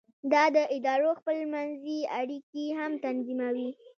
[0.31, 3.69] دا د ادارو خپل منځي اړیکې هم تنظیموي.